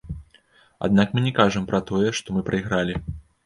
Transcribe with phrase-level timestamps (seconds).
[0.87, 2.93] Аднак мы не кажам пра тое, што мы прайгралі.